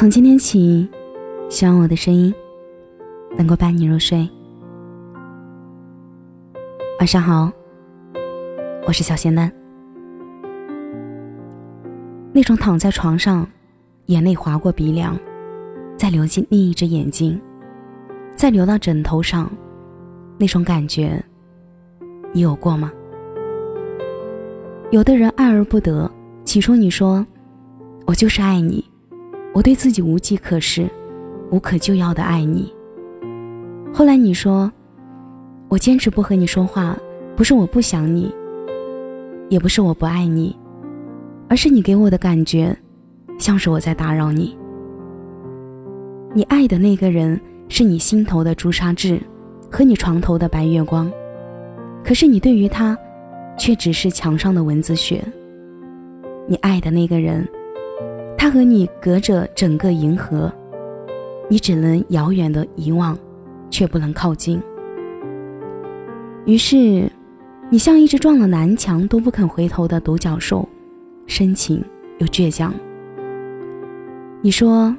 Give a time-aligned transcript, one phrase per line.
[0.00, 0.88] 从今天起，
[1.50, 2.34] 希望我的声音
[3.36, 4.26] 能够伴你入睡。
[6.98, 7.52] 晚上好，
[8.86, 9.52] 我是小仙丹。
[12.32, 13.46] 那种躺在床上，
[14.06, 15.14] 眼泪划过鼻梁，
[15.98, 17.38] 再流进另一只眼睛，
[18.34, 19.52] 再流到枕头上，
[20.38, 21.22] 那种感觉，
[22.32, 22.90] 你有过吗？
[24.90, 26.10] 有的人爱而不得，
[26.42, 27.26] 起初你说，
[28.06, 28.82] 我就是爱你，
[29.52, 30.88] 我对自己无计可施，
[31.50, 32.72] 无可救药的爱你。
[33.92, 34.70] 后来你说，
[35.68, 36.96] 我坚持不和你说话，
[37.36, 38.32] 不是我不想你，
[39.48, 40.56] 也不是我不爱你，
[41.48, 42.76] 而是你给我的感觉，
[43.38, 44.56] 像是我在打扰你。
[46.32, 49.20] 你爱的那个人是你心头的朱砂痣，
[49.70, 51.10] 和你床头的白月光，
[52.04, 52.96] 可是你对于他。
[53.58, 55.22] 却只是墙上的蚊子血。
[56.48, 57.46] 你爱的那个人，
[58.40, 60.50] 他和你隔着整个银河，
[61.50, 63.14] 你只能遥远的遗忘，
[63.68, 64.58] 却不能靠近。
[66.46, 67.12] 于是，
[67.68, 70.66] 你像一只撞了南墙都不肯回头的独角兽，
[71.26, 71.84] 深情
[72.16, 72.72] 又倔强。
[74.40, 74.96] 你说，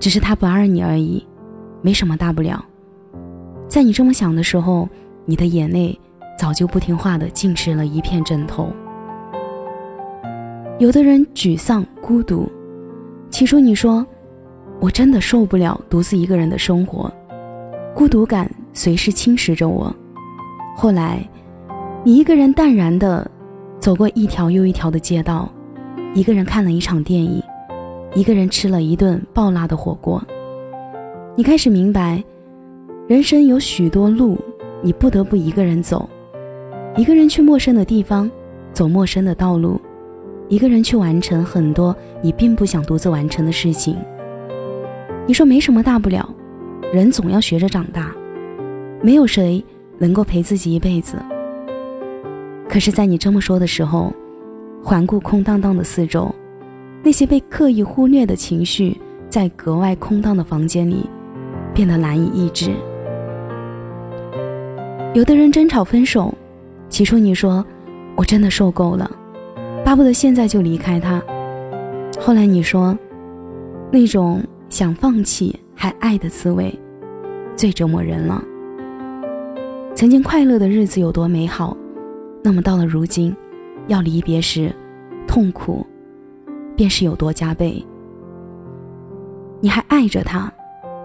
[0.00, 1.22] 只是他不爱你而已，
[1.82, 2.64] 没什么大不了。
[3.68, 4.88] 在你这么想的时候，
[5.26, 6.00] 你的眼泪。
[6.36, 8.72] 早就不听话的浸湿了一片枕头。
[10.80, 12.50] 有的人沮丧孤独，
[13.30, 14.04] 起初你说，
[14.80, 17.12] 我真的受不了独自一个人的生活，
[17.94, 19.94] 孤独感随时侵蚀着我。
[20.76, 21.24] 后来，
[22.02, 23.30] 你一个人淡然的
[23.78, 25.48] 走过一条又一条的街道，
[26.12, 27.40] 一个人看了一场电影，
[28.12, 30.20] 一个人吃了一顿爆辣的火锅。
[31.36, 32.22] 你开始明白，
[33.06, 34.36] 人生有许多路，
[34.82, 36.08] 你不得不一个人走。
[36.96, 38.28] 一个人去陌生的地方，
[38.72, 39.80] 走陌生的道路；
[40.48, 43.96] 一个人去完成很多你并不想独自完成的事情。
[45.26, 46.28] 你说没什么大不了，
[46.92, 48.14] 人总要学着长大，
[49.02, 49.64] 没有谁
[49.98, 51.16] 能够陪自己一辈子。
[52.68, 54.12] 可是，在你这么说的时候，
[54.82, 56.34] 环顾空荡荡的四周，
[57.02, 61.08] 那些被刻意忽略的情绪，在格外空荡的房间里，
[61.72, 62.70] 变得难以抑制。
[65.14, 66.34] 有的人争吵分手。
[66.90, 67.64] 起初你说，
[68.14, 69.10] 我真的受够了，
[69.84, 71.22] 巴不得现在就离开他。
[72.18, 72.96] 后来你说，
[73.92, 76.76] 那种想放弃还爱的滋味，
[77.54, 78.42] 最折磨人了。
[79.94, 81.76] 曾经快乐的日子有多美好，
[82.42, 83.36] 那么到了如今，
[83.86, 84.74] 要离别时，
[85.28, 85.86] 痛苦，
[86.74, 87.84] 便是有多加倍。
[89.60, 90.50] 你还爱着他，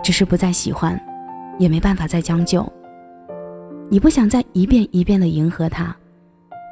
[0.01, 0.99] 只是不再喜欢，
[1.59, 2.65] 也没办法再将就。
[3.89, 5.95] 你不想再一遍一遍的迎合他，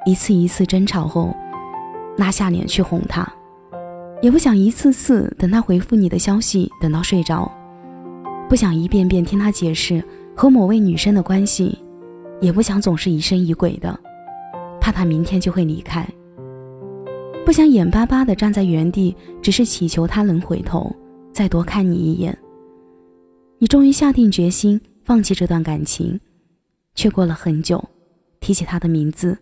[0.05, 1.35] 一次一次争吵后，
[2.17, 3.27] 拉下脸去哄他，
[4.21, 7.51] 也不想一次次等他回复你的消息等到睡着，
[8.49, 10.03] 不想一遍遍听他解释
[10.35, 11.77] 和某位女生的关系，
[12.41, 13.97] 也不想总是疑神疑鬼的，
[14.81, 16.07] 怕他明天就会离开，
[17.45, 20.93] 不想眼巴巴的站在原地，只是祈求他能回头
[21.31, 22.37] 再多看你一眼。
[23.59, 26.19] 你终于下定决心放弃这段感情。
[26.93, 27.83] 却过了很久，
[28.39, 29.37] 提起他的名字，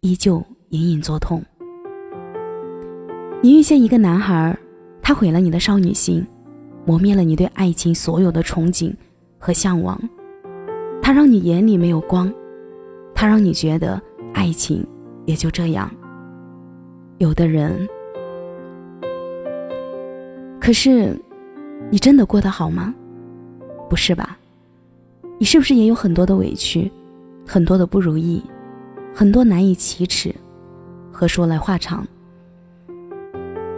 [0.00, 1.42] 依旧隐隐作痛。
[3.40, 4.58] 你遇见一个男孩，
[5.00, 6.26] 他毁了你的少女心，
[6.84, 8.92] 磨灭了你对爱情所有的憧憬
[9.38, 9.96] 和向往。
[11.00, 12.32] 他让你眼里没有光，
[13.14, 14.02] 他让你觉得
[14.34, 14.84] 爱情
[15.24, 15.88] 也就这样。
[17.18, 17.88] 有的人，
[20.60, 21.16] 可是，
[21.92, 22.92] 你真的过得好吗？
[23.88, 24.36] 不是吧？
[25.38, 26.90] 你是不是也有很多的委屈，
[27.46, 28.42] 很多的不如意，
[29.14, 30.34] 很多难以启齿
[31.12, 32.04] 和说来话长？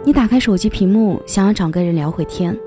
[0.03, 2.57] 你打开手机屏幕，想要找个人聊会天，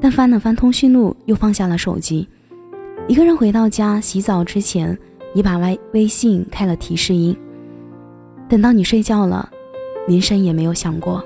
[0.00, 2.26] 但翻了翻通讯录，又放下了手机。
[3.08, 4.96] 一个人回到家，洗澡之前，
[5.32, 7.36] 你把微微信开了提示音。
[8.48, 9.50] 等到你睡觉了，
[10.06, 11.20] 铃声也没有响过。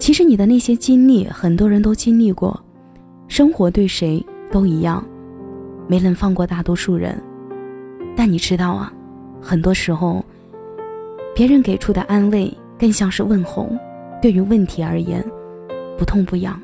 [0.00, 2.60] 其实你的那些经历，很多人都经历过，
[3.28, 5.04] 生活对谁都一样。
[5.86, 7.16] 没能放过大多数人，
[8.16, 8.92] 但你知道啊，
[9.40, 10.24] 很多时候，
[11.36, 13.70] 别人给出的安慰更像是问候，
[14.22, 15.22] 对于问题而言，
[15.98, 16.58] 不痛不痒。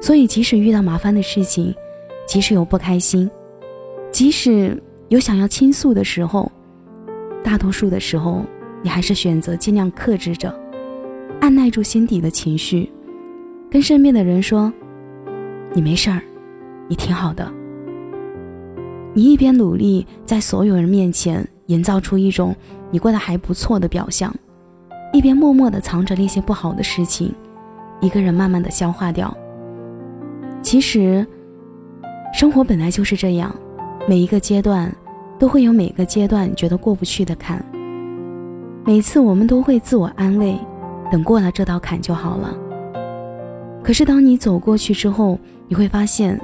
[0.00, 1.74] 所以，即使遇到麻烦的事情，
[2.28, 3.28] 即使有不开心，
[4.12, 6.50] 即使有想要倾诉的时候，
[7.42, 8.44] 大多数的时候，
[8.80, 10.54] 你还是选择尽量克制着，
[11.40, 12.88] 按耐住心底的情绪，
[13.68, 14.72] 跟身边的人说
[15.74, 16.22] ：“你没事儿。”
[16.86, 17.50] 你挺好的，
[19.14, 22.54] 你一边努力在所有人面前营造出一种
[22.90, 24.30] 你过得还不错的表象，
[25.14, 27.32] 一边默默的藏着那些不好的事情，
[28.00, 29.32] 一个人慢慢的消化掉。
[30.60, 31.24] 其实，
[32.32, 33.54] 生活本来就是这样，
[34.08, 34.92] 每一个阶段
[35.38, 37.64] 都会有每个阶段觉得过不去的坎。
[38.84, 40.58] 每次我们都会自我安慰，
[41.12, 42.52] 等过了这道坎就好了。
[43.84, 45.38] 可是当你走过去之后，
[45.68, 46.40] 你会发现，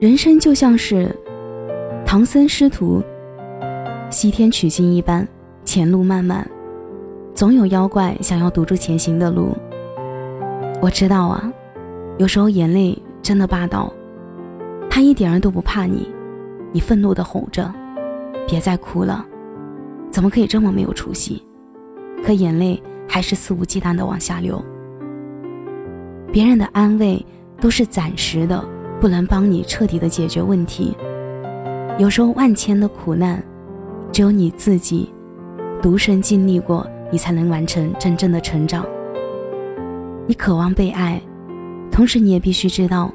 [0.00, 1.08] 人生就像是
[2.04, 3.00] 唐僧师徒
[4.10, 5.26] 西天取经一般，
[5.64, 6.44] 前路漫漫，
[7.34, 9.56] 总有妖怪想要堵住前行的路。
[10.80, 11.52] 我知道啊，
[12.16, 13.92] 有时候眼泪真的霸道，
[14.88, 16.08] 他一点儿都不怕你，
[16.72, 17.72] 你愤怒的吼着
[18.46, 19.26] ：“别再哭了，
[20.12, 21.42] 怎么可以这么没有出息？”
[22.24, 24.64] 可眼泪还是肆无忌惮的往下流。
[26.32, 27.24] 别人的安慰
[27.60, 28.64] 都是暂时的，
[29.00, 30.96] 不能帮你彻底的解决问题。
[31.98, 33.42] 有时候万千的苦难，
[34.12, 35.12] 只有你自己
[35.82, 38.84] 独身经历过，你才能完成真正的成长。
[40.26, 41.22] 你渴望被爱，
[41.88, 43.08] 同时你也必须知道，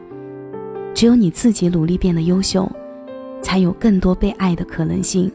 [0.93, 2.65] 只有你自己努力变得优秀，
[3.41, 5.29] 才有更多被爱的可能性。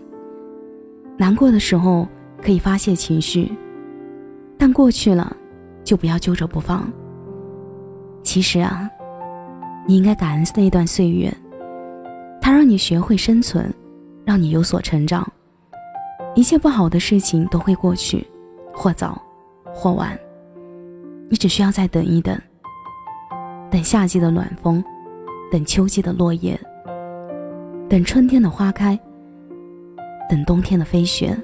[1.19, 2.09] 难过的时候
[2.43, 3.53] 可以发泄情绪，
[4.57, 5.37] 但过去了，
[5.85, 6.91] 就不要揪着不放。
[8.23, 8.89] 其实啊，
[9.87, 11.31] 你应该感恩那段岁月，
[12.41, 13.71] 它让你学会生存，
[14.25, 15.31] 让你有所成长。
[16.35, 18.27] 一切不好的事情都会过去，
[18.75, 19.21] 或早，
[19.73, 20.19] 或晚。
[21.31, 22.39] 你只需要再等一等，
[23.71, 24.85] 等夏季的暖风，
[25.51, 26.59] 等秋季的落叶，
[27.89, 28.99] 等春天的花开，
[30.29, 31.37] 等冬天的飞雪，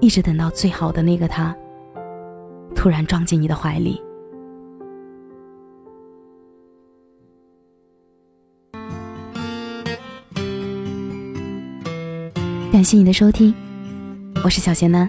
[0.00, 1.54] 一直等到最好的那个他，
[2.74, 4.02] 突然撞进你的怀里。
[12.72, 13.54] 感谢你的收听，
[14.42, 15.08] 我是小贤男。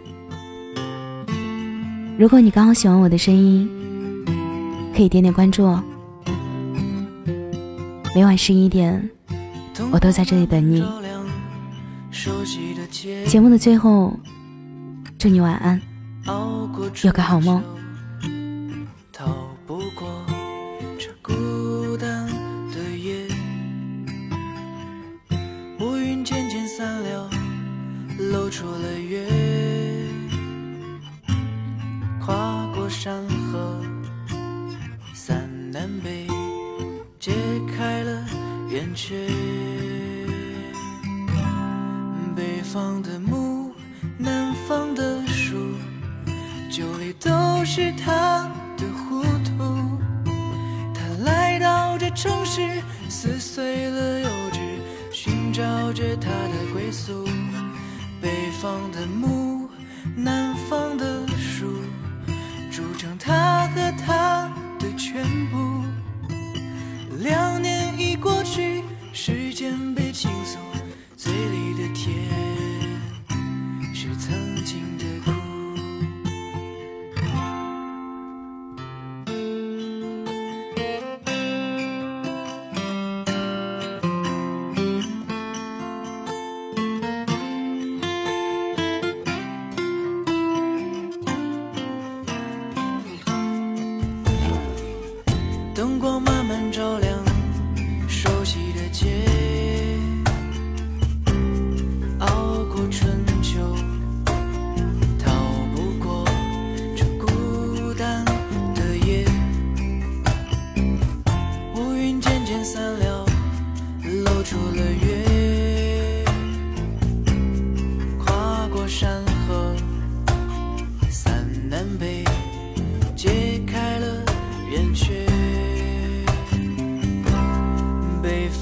[2.17, 3.69] 如果你刚好喜欢我的声音，
[4.95, 5.83] 可以点点关注哦。
[8.15, 9.09] 每晚十一点，
[9.91, 10.81] 我都在这里等你。
[13.27, 14.17] 节目的最后，
[15.19, 15.81] 祝你晚安，
[17.03, 17.61] 有个好梦。
[28.17, 29.24] 露出了月，
[32.25, 33.79] 跨过山河，
[35.13, 36.25] 三南北，
[37.19, 37.31] 揭
[37.77, 38.25] 开了
[38.67, 39.27] 圆缺。
[42.35, 43.71] 北方的木，
[44.17, 45.55] 南方的树，
[46.71, 49.99] 酒里都是他的糊涂。
[50.95, 54.59] 他来到这城市，撕碎了幼稚，
[55.11, 55.61] 寻找
[55.93, 57.23] 着他的归宿。
[58.19, 59.69] 北方的木，
[60.15, 61.23] 南方的，
[62.75, 65.74] 铸成他和他的全部。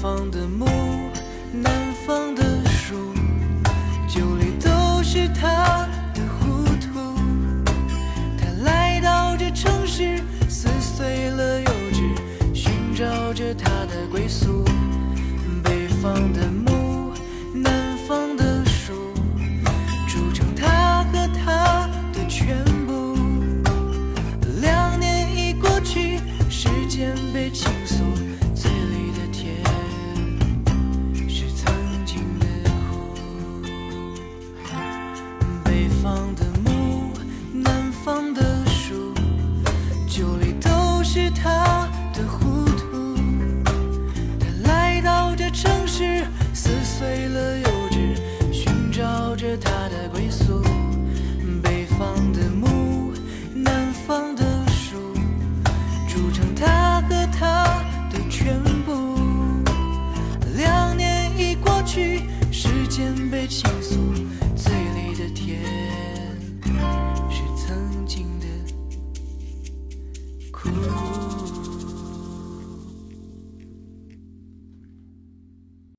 [0.04, 0.46] 方的，